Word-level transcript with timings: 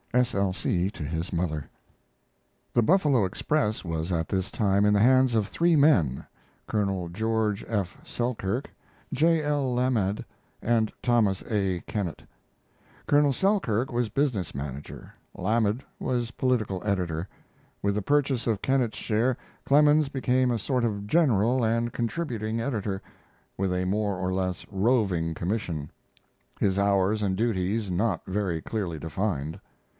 S. 0.15 0.35
L. 0.35 0.51
C. 0.51 0.89
to 0.89 1.03
his 1.03 1.31
mother.] 1.31 1.69
The 2.73 2.81
Buffalo 2.81 3.23
Express 3.23 3.85
was 3.85 4.11
at 4.11 4.27
this 4.27 4.49
time 4.51 4.83
in 4.83 4.93
the 4.93 4.99
hands 4.99 5.35
of 5.35 5.47
three 5.47 5.75
men 5.77 6.25
Col. 6.67 7.07
George 7.07 7.63
F. 7.67 7.97
Selkirk, 8.03 8.69
J. 9.13 9.41
L. 9.43 9.73
Lamed, 9.73 10.25
and 10.61 10.91
Thomas 11.01 11.43
A. 11.49 11.79
Kennett. 11.81 12.23
Colonel 13.07 13.31
Selkirk 13.31 13.93
was 13.93 14.09
business 14.09 14.53
manager, 14.53 15.13
Lamed 15.33 15.81
was 15.99 16.31
political 16.31 16.81
editor. 16.85 17.29
With 17.81 17.95
the 17.95 18.01
purchase 18.01 18.47
of 18.47 18.61
Kennett's 18.61 18.97
share 18.97 19.37
Clemens 19.65 20.09
became 20.09 20.51
a 20.51 20.59
sort 20.59 20.83
of 20.83 21.07
general 21.07 21.63
and 21.63 21.93
contributing 21.93 22.59
editor, 22.59 23.01
with 23.55 23.71
a 23.71 23.85
more 23.85 24.17
or 24.17 24.33
less 24.33 24.65
"roving 24.71 25.35
commission" 25.35 25.89
his 26.59 26.77
hours 26.79 27.21
and 27.21 27.37
duties 27.37 27.89
not 27.89 28.25
very 28.25 28.61
clearly 28.61 28.99
defined. 28.99 29.57